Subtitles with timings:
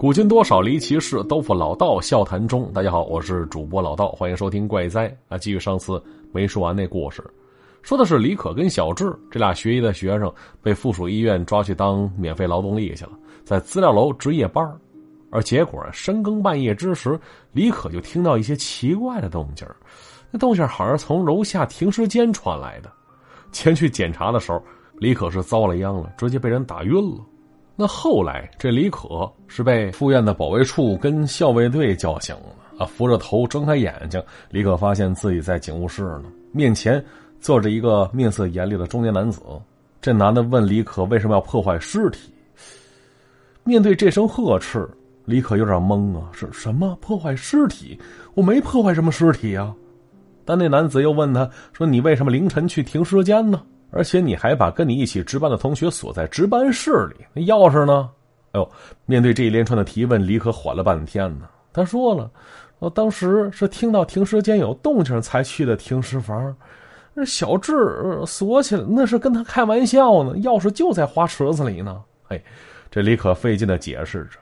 [0.00, 2.72] 古今多少离奇事，都付老道笑谈中。
[2.72, 5.36] 大家好，我是主播老道，欢迎收听怪哉啊！
[5.36, 6.02] 继续上次
[6.32, 7.22] 没说完那故事，
[7.82, 10.32] 说的是李可跟小智这俩学医的学生
[10.62, 13.10] 被附属医院抓去当免费劳动力去了，
[13.44, 14.66] 在资料楼值夜班
[15.30, 17.20] 而结果深更半夜之时，
[17.52, 19.68] 李可就听到一些奇怪的动静
[20.30, 22.90] 那动静好像从楼下停尸间传来的。
[23.52, 24.64] 前去检查的时候，
[24.94, 27.18] 李可是遭了殃了，直接被人打晕了。
[27.80, 32.84] 那后来，这李可是被附院的保卫处跟校卫队叫醒了啊！
[32.84, 37.02] 扶着头睁开眼睛，李可发现自己在警务室呢，面前
[37.40, 39.40] 坐着一个面色严厉的中年男子。
[39.98, 42.30] 这男的问李可为什么要破坏尸体。
[43.64, 44.86] 面对这声呵斥，
[45.24, 47.98] 李可有点懵啊，是什么破坏尸体？
[48.34, 49.74] 我没破坏什么尸体呀！
[50.44, 58.10] 但那男子又问他说：“你为什么凌晨去停尸间呢？”而且你还把跟你一起值班的同学锁在值班室里，那钥匙呢？
[58.52, 58.70] 哎呦，
[59.06, 61.48] 面对这一连串的提问，李可缓了半天呢。
[61.72, 62.28] 他说了
[62.80, 66.56] ：“我当时是听到停尸间有动静才去的停尸房，
[67.14, 67.72] 那小智
[68.26, 70.34] 锁起来，那是跟他开玩笑呢。
[70.38, 72.42] 钥匙就在花池子里呢。”哎，
[72.90, 74.38] 这李可费劲的解释着，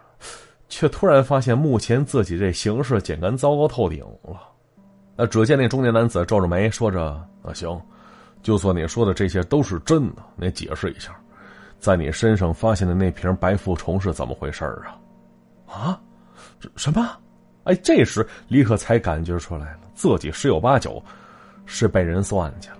[0.71, 4.41] 却突然发现目前自己这形势简直糟糕透顶了。
[5.17, 7.03] 那只见那中年男子皱着眉说着
[7.45, 7.79] ：“啊，行。”
[8.43, 11.15] 就算你说的这些都是真的，你解释一下，
[11.79, 14.99] 在你身上发现的那瓶白附虫是怎么回事啊？
[15.67, 16.01] 啊，
[16.77, 17.09] 什么？
[17.65, 21.03] 哎，这时李可才感觉出来了，自己十有八九
[21.67, 22.79] 是被人算计了，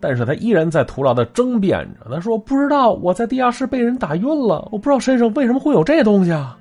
[0.00, 2.10] 但是他依然在徒劳的争辩着。
[2.10, 6.58] 他说：“不知道我在地下室被人打晕了，我不知道身上为什么会有这东西啊。”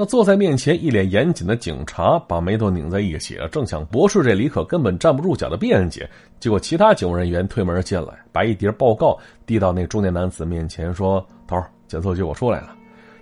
[0.00, 12.74] 那坐在面前一脸严谨的警察把眉头拧在一起，正想驳斥这李可根本站不住脚的辩解，结果其他警务人员推门进来，把一叠报告递到那中年男子面前，说：“头，检测结果出来了，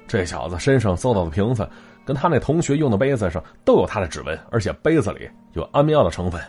[0.07, 1.69] 这小子身上搜到的瓶子，
[2.05, 6.41] 跟他那同学用的杯子上都有他的指纹，而且杯子里有安眠药的成分。”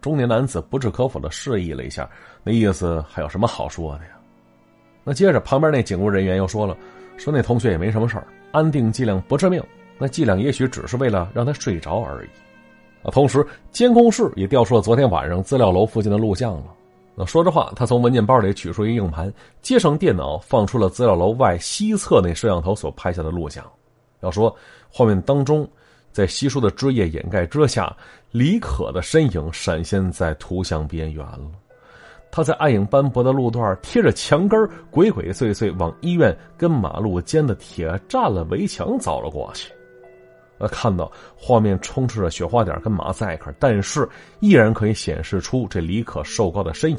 [0.00, 2.08] 中年男子不置可否的示意了一下，
[2.44, 4.10] 那意思还有什么好说的呀？
[5.02, 6.76] 那接着旁边那警务人员又说了，
[7.16, 8.24] 说那同学也没什么事儿。
[8.56, 9.62] 安定剂量不致命，
[9.98, 12.28] 那剂量也许只是为了让他睡着而已。
[13.06, 16.72] 啊，同时监控室也调出了昨天晚上资料楼附近的录像了。
[17.14, 19.30] 那说着话，他从文件包里取出一硬盘，
[19.60, 23.62] 接上电脑，放出了资料楼外西侧那摄像头所拍下的录像。
[24.20, 24.54] 要说
[24.90, 25.68] 画面当中，
[26.10, 27.94] 在稀疏的枝叶掩盖之下，
[28.30, 31.50] 李可的身影闪现在图像边缘了。
[32.36, 39.72] 他在暗影斑驳的路段贴着墙根鬼鬼祟祟往医院跟马路间的铁栅栏围墙走了过去。
[40.58, 44.06] 呃，看到画面充斥着雪花点跟马赛克，但是
[44.40, 46.98] 依然可以显示出这李可瘦高的身影。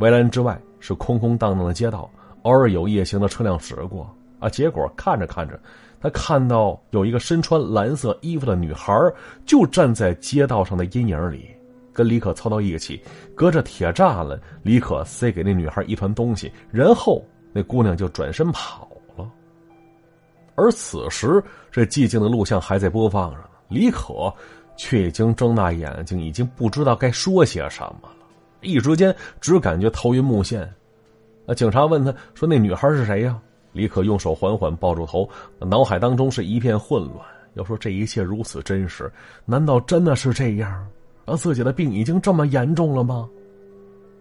[0.00, 2.10] 围栏之外是空空荡荡的街道，
[2.42, 4.06] 偶尔有夜行的车辆驶过。
[4.38, 5.58] 啊，结果看着看着，
[5.98, 8.94] 他看到有一个身穿蓝色衣服的女孩
[9.46, 11.48] 就站在街道上的阴影里。
[11.96, 13.00] 跟李可凑到一起，
[13.34, 17.24] 隔着铁栅栏，李可塞给那女孩一团东西，然后
[17.54, 18.86] 那姑娘就转身跑
[19.16, 19.26] 了。
[20.54, 21.42] 而此时，
[21.72, 24.30] 这寂静的录像还在播放着呢，李可
[24.76, 28.10] 却已经睁大眼睛，已经不知道该说些什么了。
[28.60, 30.68] 一时间，只感觉头晕目眩。
[31.46, 33.40] 那警察问他说：“那女孩是谁呀？”
[33.72, 35.26] 李可用手缓缓抱住头，
[35.60, 37.24] 脑海当中是一片混乱。
[37.54, 39.10] 要说这一切如此真实，
[39.46, 40.86] 难道真的是这样？
[41.26, 43.28] 而自己的病已经这么严重了吗？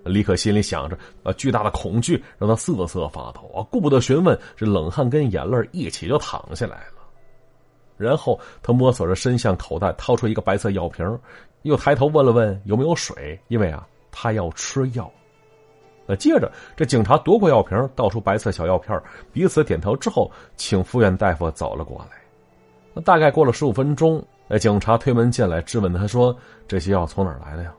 [0.03, 7.01] 李可心里想着，啊，巨大的恐惧让他瑟瑟发抖啊，顾不得询问，这冷汗跟眼泪一起就淌下来了。
[7.97, 11.19] 然后他摸索着伸向口袋，掏出一个白色药瓶，
[11.63, 15.11] 又抬头问了问有没有水，因为啊，他要吃药。
[16.05, 19.01] 那接着，这警察夺过药瓶，倒出白色小药片，
[19.33, 22.17] 彼此点头之后，请复院大夫走了过来。
[22.93, 24.23] 那大概过了十五分钟。
[24.47, 26.35] 那警察推门进来，质问他说
[26.67, 27.73] ：“这些药从哪儿来的呀？”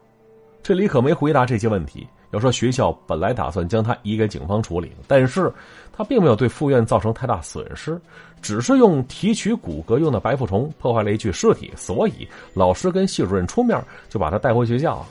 [0.63, 2.07] 这李可没回答这些问题。
[2.33, 5.51] 要说学校本来打算将他移给警方处理，但是
[5.93, 7.99] 他并没有对附院造成太大损失，
[8.43, 15.07] 只是用提取骨骼用的白腹虫破坏了一具尸体，所以老师跟系主任出面就把他带回学校了。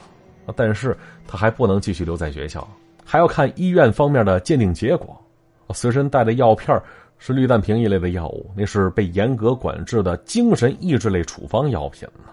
[0.58, 2.68] 但是他还不能继续留在学校，
[3.06, 5.19] 还要看医院方面的鉴定结果。
[5.74, 6.80] 随身带的药片。
[7.18, 12.30] 是氯氮平一类的药物，那是被严格管制的精神抑制类处方药品呢。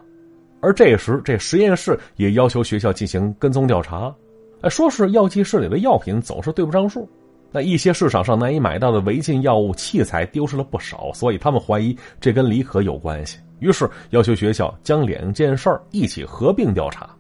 [0.61, 4.15] 而这时，这实验室也要求学校进行跟踪调查，
[4.61, 7.09] 哎，说是药剂室里的药品总是对不上数。
[7.51, 17.11] 那一些市场上难以买到的违禁药物器材丢失了不少，所以他们怀疑这跟李可有关系，于是要求学校将两件事儿一起合并调查。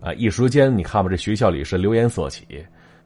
[0.00, 2.46] 啊，一时间你看吧，这学校里是流言四起。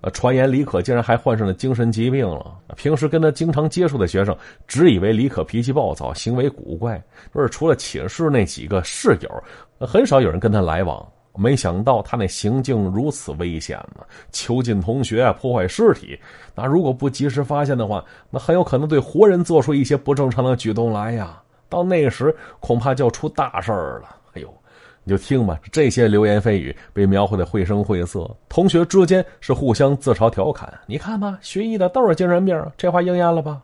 [0.01, 2.55] 呃，传言李可竟然还患上了精神疾病了。
[2.77, 4.37] 平时跟他经常接触的学生，
[4.67, 7.03] 只以为李可脾气暴躁，行为古怪。
[7.33, 11.05] 不是除了寝室那几个室友，很少有人跟他来往。
[11.35, 14.05] 没想到他那行径如此危险呢！
[14.33, 16.19] 囚禁同学，破坏尸体，
[16.53, 21.41] 那如果不及时发现的话，那很有可能对活人做出一些不正常的举动来呀。
[21.69, 24.17] 到那时，恐怕就要出大事儿了。
[25.09, 30.71] 你就听吧，这些流言蜚语被描绘的绘声绘色，同学之间是互相自嘲调侃。
[30.85, 33.63] 你看吧，学医的都是精神病，这话应验了吧？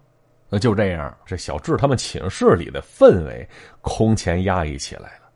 [0.48, 3.46] 那就这样，这小智他们寝室里的氛围
[3.82, 5.28] 空前压抑起来了。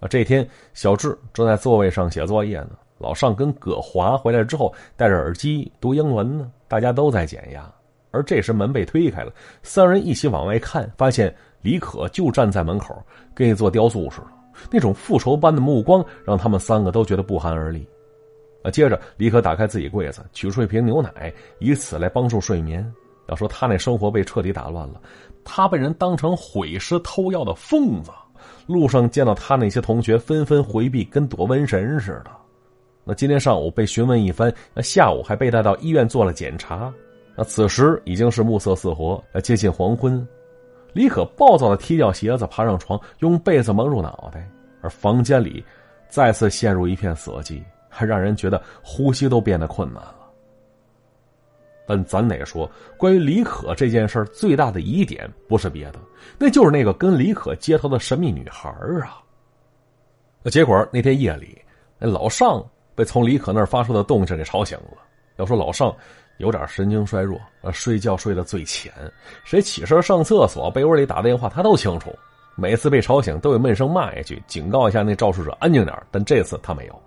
[0.00, 7.70] 啊，这天小智正在座位上写作业呢，老尚跟葛华回来之后戴着耳机读英文呢，大家都在减压。
[8.10, 9.30] 而这时门被推开了，
[9.62, 13.04] 三人一起往外看，发现李可就站在门口，
[13.34, 14.28] 跟一座雕塑似的。
[14.70, 17.86] 那种复仇般的目光让他们三个都觉得不寒而栗。
[18.62, 22.84] 啊，接着李可打开自己柜子，取出一瓶牛奶，以此来帮助睡眠。
[23.28, 25.00] 要说他那生活被彻底打乱了，
[25.44, 28.10] 他被人当成毁尸偷药的疯子。
[28.66, 32.30] 路上见到他那些同学纷纷回避，跟躲瘟神似的。
[33.04, 36.92] 那今天上午被询问一番，那下午还被带到医院做了检查。
[37.36, 40.26] 那此时已经是暮色四合，接近黄昏。
[40.94, 44.48] 李可暴躁的踢掉鞋子，爬上床，用被子蒙住脑袋，
[44.80, 45.62] 而房间里
[46.08, 50.20] 再次陷入一片死寂，还让人觉得呼吸都变得困难了。
[51.86, 55.98] 但咱得说，关于李可这件事最大的疑点不是别的，
[56.38, 58.70] 那就是那个跟李可接头的神秘女孩
[59.02, 59.20] 啊。
[60.44, 61.60] 结果那天夜里，
[61.98, 62.64] 老尚
[62.94, 64.98] 被从李可那儿发出的动静给吵醒了。
[65.36, 65.94] 要说老尚。
[66.38, 68.92] 有点神经衰弱，呃，睡觉睡得最浅，
[69.44, 72.14] 谁起身上厕所、被窝里打电话，他都清楚。
[72.56, 75.96] 每次被吵醒，都会闷声骂一句，警告一下那肇事者安静点。
[76.10, 77.02] 但这次他没有。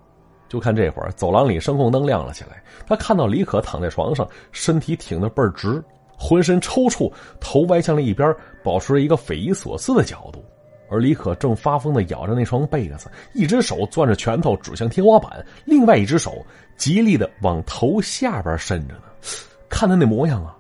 [0.50, 5.84] 就看这会儿，走廊里声控灯亮了起来，他看到李可躺在床上，身体挺得倍儿直，
[6.18, 8.34] 浑身抽搐，头歪向了一边，
[8.64, 10.44] 保持着一个匪夷所思的角度。
[10.90, 16.46] 而李可正发疯的咬着那床被子，一只手攥着拳头指向天花板，另外一只手
[16.76, 19.02] 极力的往头下边伸着呢。
[19.70, 20.56] 看他那模样啊，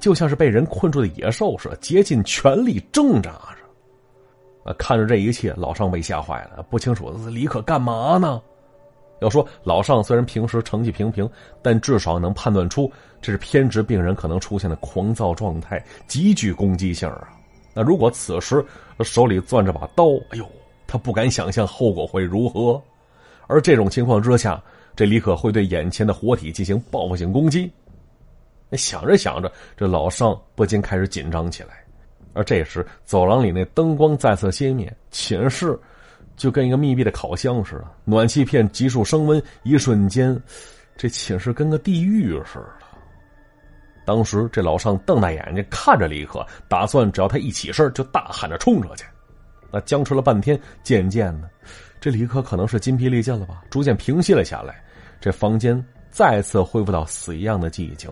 [0.00, 4.74] 就像是被人困住的野兽似的，竭尽全力挣扎着。
[4.74, 8.40] 看着这一切，老尚被吓坏了，不清楚李可干嘛呢？
[9.20, 11.28] 要说老尚虽然平时成绩平平，
[11.60, 12.90] 但至少能判断出
[13.20, 17.28] 这是偏执病人可能出现的狂躁状态，极具攻击性啊。
[17.78, 18.64] 那如果此时
[19.04, 20.50] 手里攥着把刀，哎呦，
[20.84, 22.82] 他不敢想象后果会如何。
[23.46, 24.60] 而这种情况之下，
[24.96, 27.70] 这李可会对眼前的活体进行报复性攻击。
[28.72, 31.84] 想着想着，这老尚不禁开始紧张起来。
[32.32, 35.78] 而这时，走廊里那灯光再次熄灭，寝室
[36.36, 40.36] 就跟一个密闭的烤箱似的，暖气片急速升温，一瞬间，
[40.96, 42.87] 这寝室跟个地狱似的。
[44.08, 49.04] 当时，这老尚瞪大眼睛看着李可，打算只要他一起身，就大喊着冲出去。
[49.70, 51.50] 那僵持了半天，渐渐的，
[52.00, 54.82] 这李可可能是筋疲力尽了吧，逐渐平息了下来。
[55.20, 58.10] 这房间再次恢复到死一样的寂静。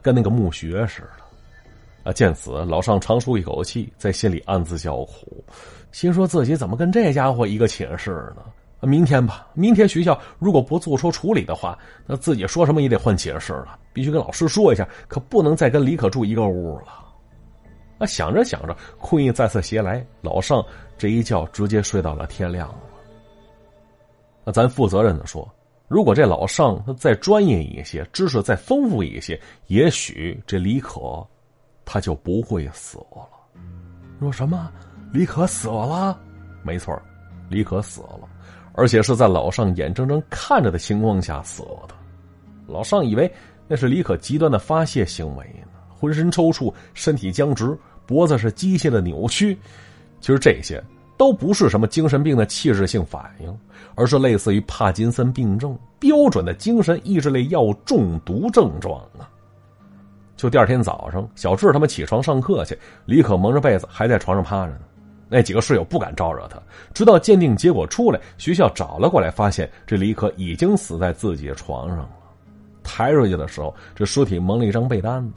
[0.00, 2.12] 跟那个墓穴似的，啊！
[2.12, 5.44] 见此，老尚长舒一口气，在心里暗自叫苦，
[5.92, 8.42] 心说自己怎么跟这家伙一个寝室呢？
[8.84, 16.86] 明天吧，明天学校如果不做出处理的话，那自己说什么也得换寝室了，必须跟老师说一下，可不能再跟李可住一个屋了。
[17.98, 18.06] 啊！
[18.06, 20.64] 想着想着，困意再次袭来，老尚
[20.98, 22.78] 这一觉直接睡到了天亮了。
[24.44, 25.48] 那咱负责任的说。
[25.86, 31.24] 如果这老尚他再专业一些，知识再丰富一些，也许这李可
[31.84, 33.28] 他就不会死了。
[34.18, 34.72] 说什么？
[35.12, 36.18] 李可死了？
[36.62, 37.00] 没错，
[37.48, 38.20] 李可死了，
[38.74, 41.94] 而且是在老尚眼睁睁看着的情况下死的。
[42.66, 43.30] 老尚以为
[43.68, 45.46] 那是李可极端的发泄行为，
[45.88, 49.58] 浑身抽搐，身体僵直，脖子是机械的扭曲。
[50.20, 50.82] 其实这些。
[51.16, 53.58] 都不是什么精神病的器质性反应，
[53.94, 59.30] 而是类似于帕金森病症标准的精神抑制类药物中毒症状啊！
[60.36, 64.80] 就第二天早上，小智他们起床上课去，李可蒙着被子还在床上趴着呢。
[65.36, 66.62] 那几个室友不敢招惹他，
[66.94, 72.10] 直到鉴定结果出来，学校找了过来，发现这李可已经死在自己的床上了。
[72.84, 75.34] 抬出去的时候，这尸体蒙了一张被单子，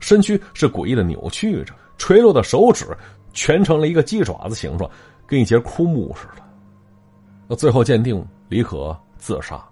[0.00, 2.86] 身躯是诡异的扭曲着，垂落的手指。
[3.38, 4.90] 全成了一个鸡爪子形状，
[5.26, 6.42] 跟一截枯木似的。
[7.46, 9.62] 那最后鉴定李可自杀，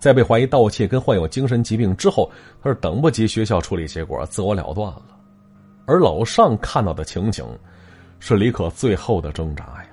[0.00, 2.28] 在被怀疑盗窃跟患有精神疾病之后，
[2.60, 5.02] 他是等不及学校处理结果，自我了断了。
[5.86, 7.46] 而老尚看到的情景，
[8.24, 9.88] 是李可最后的挣扎呀。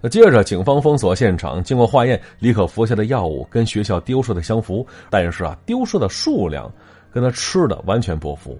[0.00, 6.72] 那接着，警方封锁现场，经过化验，李可服下的药物跟学校丢失的相符，但是啊，丢失的数量
[7.10, 8.56] 跟他吃的完全不符，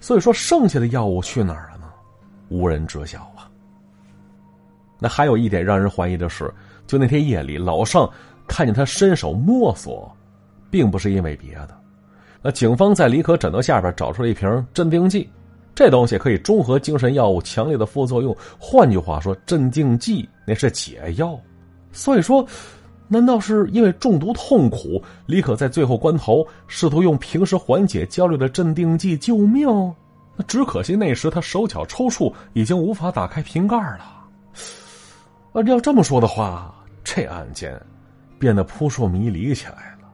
[0.00, 1.86] 所以说剩下的药物去哪儿了呢？
[2.48, 3.46] 无人知晓啊。
[4.98, 6.52] 那还有一点让人怀疑的是，
[6.84, 8.10] 就那天夜里，老尚
[8.48, 10.12] 看见他伸手摸索，
[10.68, 11.78] 并不是因为别的。
[12.42, 15.30] 那警方在李可枕头下边找出了一瓶镇定剂。
[15.78, 21.38] 这东西可以中和精神药物强烈的副作用，换句话说，镇定剂那是解药。
[21.92, 22.44] 所以说，
[23.06, 29.68] 难道是因为中毒痛苦，李可在最后关头试图用平时缓解焦虑的镇定剂救命？
[30.36, 34.26] 那只可惜那时他手脚抽搐，已经无法打开瓶盖了。
[35.52, 37.80] 啊，要这么说的话，这案件
[38.36, 40.08] 变得扑朔迷离起来了。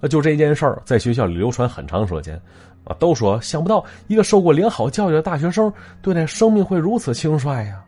[0.00, 2.40] 那就这件事儿在学校里流传很长时间。
[2.84, 7.82] 啊，都说想不到一个受过良好教育的大学生对待生命会如此轻率呀。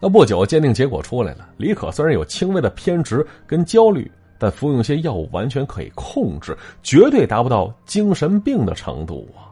[0.00, 9.48] 那不久，鉴定结果出来了，李可虽然有轻微的偏执跟焦虑，但服用一些药物完全可以控制，绝对达不到精神病的程度啊。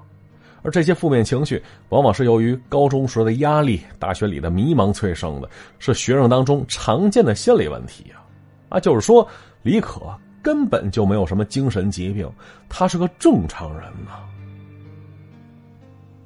[0.63, 5.49] 而这些负面情绪，往往是由于高中时的压力、大学里的迷茫催生的，
[5.79, 8.23] 是学生当中常见的心理问题啊。
[8.69, 9.27] 啊，就是说，
[9.63, 10.03] 李可
[10.43, 12.31] 根本就没有什么精神疾病，
[12.69, 14.21] 他是个正常人呐。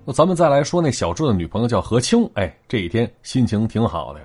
[0.09, 4.21] 那咱们再来说那小智的女朋友叫何清，哎，这一天心情挺好的，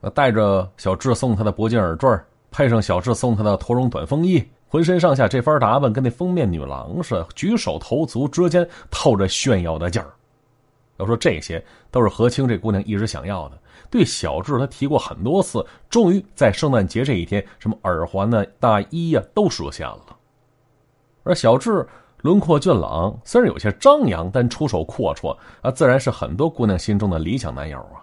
[0.00, 2.08] 那带着小智送她的铂金耳坠，
[2.52, 10.08] 配上小智送她的驼绒短风衣，浑身上下这番打扮跟那封面女郎似的，举手投足之间透着炫耀的劲儿。
[10.98, 11.60] 要说这些
[11.90, 13.58] 都是何清这姑娘一直想要的，
[13.90, 20.16] 对小智她提过很多次，终于在圣诞节这一天，什么耳环呢、大衣呀都实现了，
[21.24, 21.84] 而小智。
[22.20, 28.02] 轮廓俊朗，虽然有些张扬，但出手阔绰啊，自然是很多姑娘心中的理想男友啊！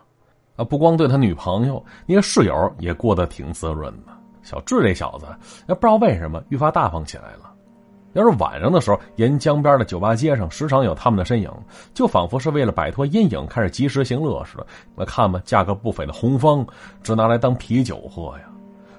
[0.56, 4.14] 啊，不光对他女朋友，连室友也过得挺滋润的。
[4.42, 5.26] 小智这小子，
[5.68, 7.52] 也不知道为什么愈发大方起来了。
[8.14, 11.52] 要是晚上的时候，沿江边的酒吧街上，时常有他们的身影，
[11.94, 14.66] 就仿佛是为了摆脱阴影，开始及时行乐似的。
[14.96, 16.66] 我看吧，价格不菲的红方，
[17.04, 18.46] 只拿来当啤酒喝呀。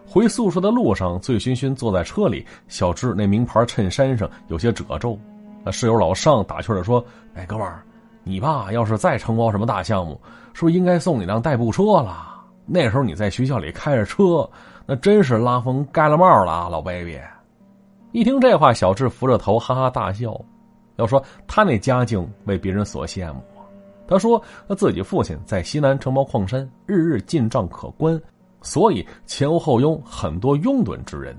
[0.09, 5.19] 回宿舍的路上，醉醺醺坐在车里，小智那名牌衬衫上有些褶皱。
[5.65, 7.83] 那室友老尚打趣的说：“哎，哥们儿，
[8.23, 10.21] 你爸要是再承包什么大项目，
[10.55, 12.35] 是不是应该送你辆代步车了？
[12.65, 14.49] 那时候你在学校里开着车，
[14.87, 17.19] 那真是拉风盖了帽了啊，老 baby。”
[18.13, 20.41] 一听这话，小智扶着头哈哈大笑。
[20.97, 23.43] 要说他那家境为别人所羡慕
[24.09, 28.19] 他说他自己父亲在西南承包矿山，日日进账可观。
[28.63, 31.37] 所以前呼后拥很多拥趸之人，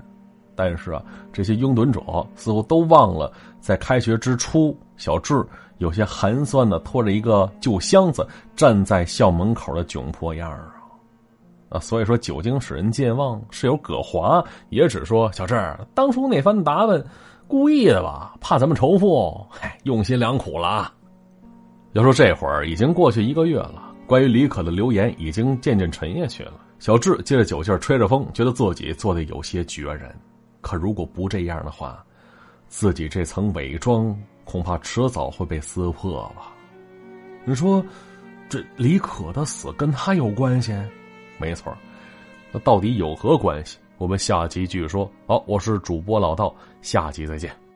[0.54, 2.00] 但是啊，这些拥趸者
[2.34, 5.44] 似乎都忘了，在开学之初，小智
[5.78, 10.74] 有些寒酸的拖着一个旧箱子站在校门口的窘迫样啊！
[11.68, 15.54] 啊，所以说酒精使人健忘，室友葛华也只说：“小智
[15.94, 17.04] 当初那番打扮，
[17.46, 18.34] 故意的吧？
[18.40, 20.92] 怕咱们仇富，嗨，用心良苦了啊！”
[21.92, 26.54] 要说这会儿已经过去一个月了，关于李可的留言已经渐渐沉下去了。
[26.78, 30.14] 小智借着酒劲吹着风，觉得自己做的有些决然。
[30.60, 32.04] 可如果不这样的话，
[32.68, 36.52] 自己这层伪装恐怕迟早会被撕破吧？
[37.44, 37.84] 你说，
[38.48, 40.72] 这李可的死跟他有关系？
[41.38, 41.76] 没错，
[42.52, 43.78] 那到底有何关系？
[43.96, 45.10] 我们下集继续说。
[45.26, 47.67] 好，我是主播老道，下集再见。